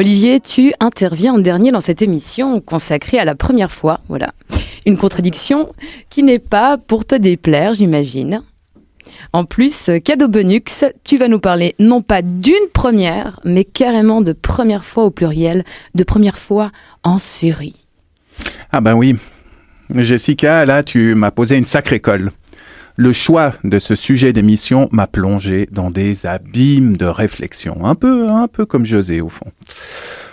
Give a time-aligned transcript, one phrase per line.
[0.00, 4.00] Olivier, tu interviens en dernier dans cette émission consacrée à la première fois.
[4.08, 4.32] Voilà.
[4.86, 5.74] Une contradiction
[6.08, 8.40] qui n'est pas pour te déplaire, j'imagine.
[9.34, 14.32] En plus, cadeau bonus, tu vas nous parler non pas d'une première, mais carrément de
[14.32, 15.64] première fois au pluriel,
[15.94, 16.72] de première fois
[17.02, 17.84] en série.
[18.72, 19.16] Ah ben oui.
[19.94, 22.30] Jessica, là, tu m'as posé une sacrée colle.
[23.00, 28.28] Le choix de ce sujet d'émission m'a plongé dans des abîmes de réflexion, un peu,
[28.28, 29.46] un peu comme José au fond.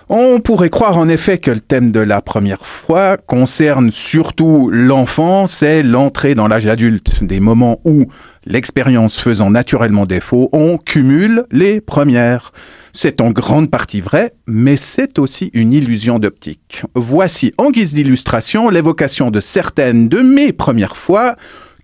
[0.09, 5.63] On pourrait croire en effet que le thème de la première fois concerne surtout l'enfance
[5.63, 8.07] et l'entrée dans l'âge adulte, des moments où,
[8.45, 12.52] l'expérience faisant naturellement défaut, on cumule les premières.
[12.91, 16.84] C'est en grande partie vrai, mais c'est aussi une illusion d'optique.
[16.95, 21.38] Voici en guise d'illustration l'évocation de certaines de mes premières fois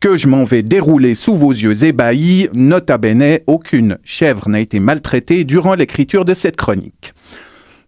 [0.03, 2.49] que je m'en vais dérouler sous vos yeux ébahis.
[2.53, 7.13] Nota bene, aucune chèvre n'a été maltraitée durant l'écriture de cette chronique.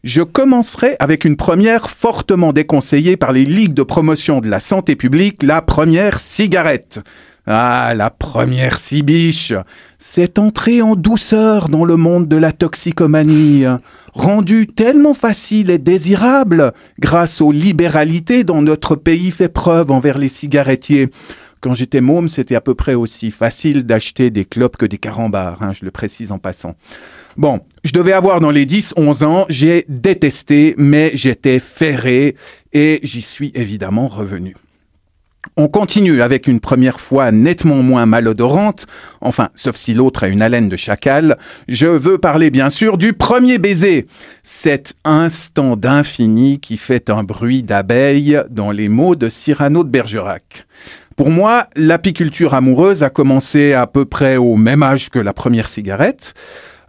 [0.05, 4.95] Je commencerai avec une première fortement déconseillée par les ligues de promotion de la santé
[4.95, 7.01] publique, la première cigarette.
[7.47, 9.53] Ah, la première cibiche
[9.99, 13.65] Cette entrée en douceur dans le monde de la toxicomanie,
[14.13, 20.29] rendue tellement facile et désirable grâce aux libéralités dont notre pays fait preuve envers les
[20.29, 21.09] cigarettiers.
[21.65, 25.63] Quand j'étais môme, c'était à peu près aussi facile d'acheter des clopes que des carambars,
[25.63, 26.75] hein, je le précise en passant.
[27.37, 32.35] Bon, je devais avoir dans les 10-11 ans, j'ai détesté, mais j'étais ferré
[32.71, 34.55] et j'y suis évidemment revenu.
[35.57, 38.85] On continue avec une première fois nettement moins malodorante,
[39.21, 41.37] enfin, sauf si l'autre a une haleine de chacal.
[41.67, 44.05] Je veux parler bien sûr du premier baiser,
[44.43, 50.67] cet instant d'infini qui fait un bruit d'abeille dans les mots de Cyrano de Bergerac.
[51.15, 55.69] Pour moi, l'apiculture amoureuse a commencé à peu près au même âge que la première
[55.69, 56.33] cigarette.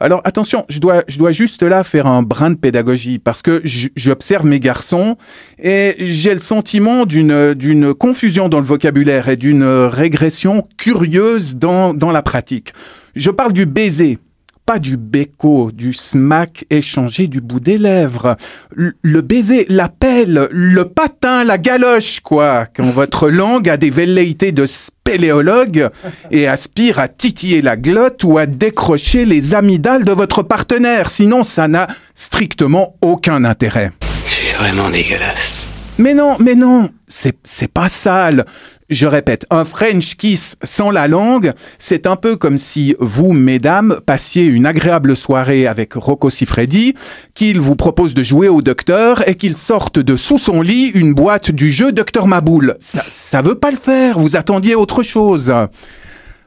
[0.01, 3.63] Alors attention, je dois, je dois juste là faire un brin de pédagogie parce que
[3.65, 5.17] j'observe mes garçons
[5.59, 11.95] et j'ai le sentiment d'une, d'une confusion dans le vocabulaire et d'une régression curieuse dans,
[11.95, 12.75] dans la pratique.
[13.15, 14.19] Je parle du baiser
[14.67, 18.37] pas du béco, du smack échangé du bout des lèvres.
[18.75, 22.67] Le, baiser, l'appel, le patin, la galoche, quoi.
[22.77, 25.89] Quand votre langue a des velléités de spéléologue
[26.33, 31.11] et aspire à titiller la glotte ou à décrocher les amygdales de votre partenaire.
[31.11, 33.93] Sinon, ça n'a strictement aucun intérêt.
[34.27, 35.63] C'est vraiment dégueulasse.
[35.99, 38.45] Mais non, mais non, c'est pas sale.
[38.89, 43.99] Je répète, un French kiss sans la langue, c'est un peu comme si vous, mesdames,
[44.07, 46.95] passiez une agréable soirée avec Rocco Siffredi,
[47.35, 51.15] qu'il vous propose de jouer au docteur et qu'il sorte de sous son lit une
[51.15, 52.77] boîte du jeu Docteur Maboule.
[52.79, 55.53] Ça, ça veut pas le faire, vous attendiez autre chose.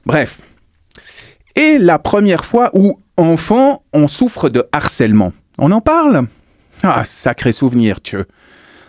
[0.06, 0.40] Bref.
[1.58, 5.34] Et la première fois où, enfant, on souffre de harcèlement.
[5.58, 6.28] On en parle?
[6.84, 8.16] Ah, sacré souvenir, tu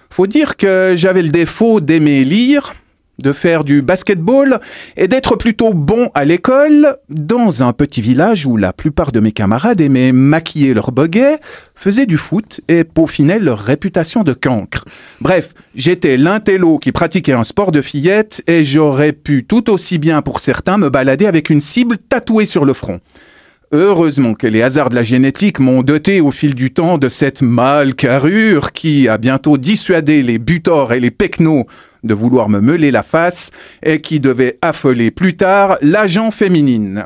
[0.08, 2.74] Faut dire que j'avais le défaut d'aimer lire,
[3.20, 4.60] de faire du basketball
[4.96, 9.32] et d'être plutôt bon à l'école dans un petit village où la plupart de mes
[9.32, 11.38] camarades aimaient maquiller leurs boguets,
[11.74, 14.84] faisaient du foot et peaufinaient leur réputation de cancre.
[15.20, 20.22] Bref, j'étais l'intello qui pratiquait un sport de fillette et j'aurais pu tout aussi bien
[20.22, 23.00] pour certains me balader avec une cible tatouée sur le front.
[23.72, 27.40] Heureusement que les hasards de la génétique m'ont doté au fil du temps de cette
[27.40, 31.66] mâle carrure qui a bientôt dissuadé les butors et les pecnos
[32.04, 33.50] de vouloir me meuler la face
[33.82, 37.04] et qui devait affoler plus tard l'agent féminine.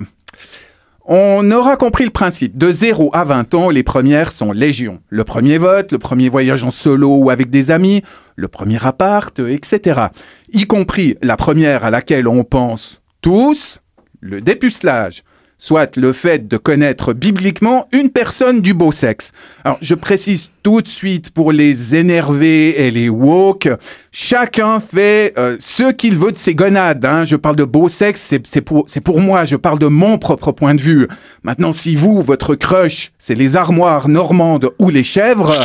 [1.07, 2.57] On aura compris le principe.
[2.57, 5.01] De 0 à 20 ans, les premières sont légion.
[5.11, 8.03] Le premier vote, le premier voyage en solo ou avec des amis,
[8.37, 10.07] le premier appart, etc.
[10.51, 13.81] Y compris la première à laquelle on pense tous,
[14.21, 15.25] le dépucelage
[15.59, 19.33] soit le fait de connaître bibliquement une personne du beau sexe.
[19.65, 23.69] Alors, je précise tout de suite pour les énervés et les woke,
[24.13, 27.05] chacun fait euh, ce qu'il veut de ses gonades.
[27.05, 27.25] Hein.
[27.25, 30.81] Je parle de beau sexe, c'est pour, moi, je parle de mon propre point de
[30.81, 31.09] vue.
[31.43, 35.65] Maintenant, si vous, votre crush, c'est les armoires normandes ou les chèvres,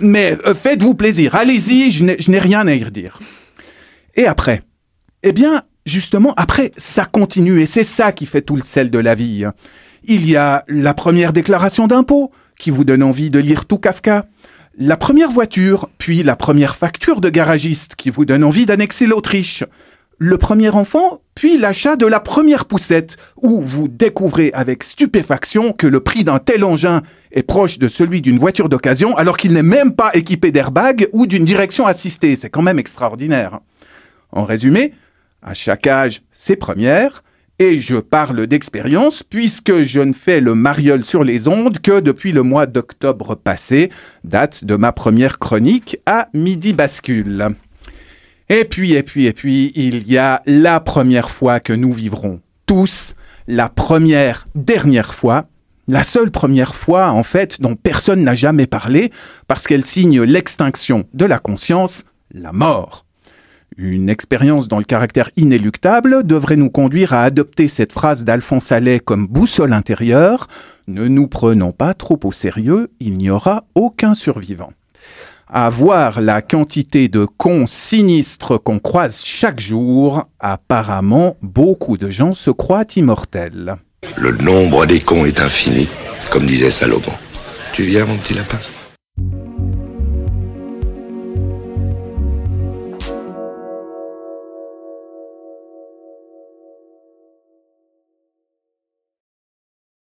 [0.00, 3.18] mais euh, faites-vous plaisir, allez-y, je n'ai rien à y redire.
[4.14, 4.62] Et après?
[5.22, 8.98] Eh bien, justement, après, ça continue et c'est ça qui fait tout le sel de
[8.98, 9.44] la vie.
[10.04, 14.26] Il y a la première déclaration d'impôt qui vous donne envie de lire tout Kafka.
[14.78, 19.64] La première voiture, puis la première facture de garagiste qui vous donne envie d'annexer l'Autriche.
[20.18, 25.86] Le premier enfant, puis l'achat de la première poussette, où vous découvrez avec stupéfaction que
[25.86, 29.62] le prix d'un tel engin est proche de celui d'une voiture d'occasion alors qu'il n'est
[29.62, 32.36] même pas équipé d'airbag ou d'une direction assistée.
[32.36, 33.60] C'est quand même extraordinaire.
[34.30, 34.92] En résumé,
[35.42, 37.22] à chaque âge, ses premières,
[37.62, 42.32] Et je parle d'expérience puisque je ne fais le mariole sur les ondes que depuis
[42.32, 43.90] le mois d'octobre passé,
[44.24, 47.54] date de ma première chronique à Midi Bascule.
[48.48, 52.40] Et puis, et puis, et puis, il y a la première fois que nous vivrons
[52.64, 53.14] tous,
[53.46, 55.44] la première, dernière fois,
[55.86, 59.12] la seule première fois, en fait, dont personne n'a jamais parlé,
[59.48, 63.04] parce qu'elle signe l'extinction de la conscience, la mort.
[63.82, 69.00] Une expérience dont le caractère inéluctable devrait nous conduire à adopter cette phrase d'Alphonse Allais
[69.00, 70.48] comme boussole intérieure.
[70.86, 74.74] Ne nous prenons pas trop au sérieux, il n'y aura aucun survivant.
[75.48, 82.34] À voir la quantité de cons sinistres qu'on croise chaque jour, apparemment beaucoup de gens
[82.34, 83.76] se croient immortels.
[84.18, 85.88] Le nombre des cons est infini,
[86.30, 87.14] comme disait Salomon.
[87.72, 88.58] Tu viens, mon petit lapin?